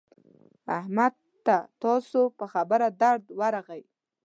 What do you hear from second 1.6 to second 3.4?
ستاسو په خبره درد